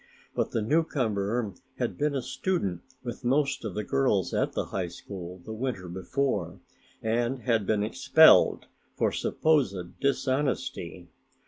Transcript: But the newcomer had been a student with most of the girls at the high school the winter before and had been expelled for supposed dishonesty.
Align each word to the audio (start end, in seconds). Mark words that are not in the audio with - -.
But 0.33 0.49
the 0.49 0.63
newcomer 0.63 1.53
had 1.77 1.95
been 1.95 2.15
a 2.15 2.23
student 2.23 2.81
with 3.03 3.23
most 3.23 3.63
of 3.63 3.75
the 3.75 3.83
girls 3.83 4.33
at 4.33 4.53
the 4.53 4.65
high 4.65 4.87
school 4.87 5.39
the 5.45 5.53
winter 5.53 5.87
before 5.87 6.59
and 7.03 7.43
had 7.43 7.67
been 7.67 7.83
expelled 7.83 8.65
for 8.97 9.11
supposed 9.11 9.75
dishonesty. 9.99 11.07